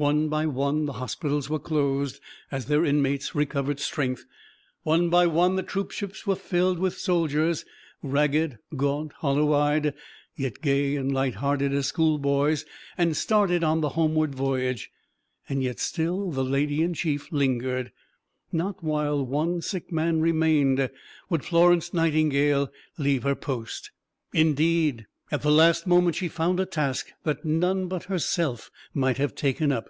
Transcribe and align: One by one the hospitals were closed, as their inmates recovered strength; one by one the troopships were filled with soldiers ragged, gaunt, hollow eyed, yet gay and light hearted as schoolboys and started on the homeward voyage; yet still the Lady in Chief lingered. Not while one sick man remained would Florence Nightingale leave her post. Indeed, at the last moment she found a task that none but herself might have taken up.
One 0.00 0.30
by 0.30 0.46
one 0.46 0.86
the 0.86 0.94
hospitals 0.94 1.50
were 1.50 1.58
closed, 1.58 2.20
as 2.50 2.64
their 2.64 2.86
inmates 2.86 3.34
recovered 3.34 3.78
strength; 3.80 4.24
one 4.82 5.10
by 5.10 5.26
one 5.26 5.56
the 5.56 5.62
troopships 5.62 6.26
were 6.26 6.36
filled 6.36 6.78
with 6.78 6.96
soldiers 6.96 7.66
ragged, 8.02 8.56
gaunt, 8.78 9.12
hollow 9.18 9.52
eyed, 9.52 9.92
yet 10.34 10.62
gay 10.62 10.96
and 10.96 11.12
light 11.12 11.34
hearted 11.34 11.74
as 11.74 11.88
schoolboys 11.88 12.64
and 12.96 13.14
started 13.14 13.62
on 13.62 13.82
the 13.82 13.90
homeward 13.90 14.34
voyage; 14.34 14.90
yet 15.50 15.78
still 15.78 16.30
the 16.30 16.44
Lady 16.44 16.80
in 16.80 16.94
Chief 16.94 17.30
lingered. 17.30 17.92
Not 18.50 18.82
while 18.82 19.22
one 19.22 19.60
sick 19.60 19.92
man 19.92 20.22
remained 20.22 20.88
would 21.28 21.44
Florence 21.44 21.92
Nightingale 21.92 22.72
leave 22.96 23.24
her 23.24 23.34
post. 23.34 23.90
Indeed, 24.32 25.08
at 25.32 25.42
the 25.42 25.52
last 25.52 25.86
moment 25.86 26.16
she 26.16 26.26
found 26.26 26.58
a 26.58 26.66
task 26.66 27.12
that 27.22 27.44
none 27.44 27.86
but 27.86 28.04
herself 28.06 28.68
might 28.92 29.16
have 29.16 29.32
taken 29.32 29.70
up. 29.70 29.88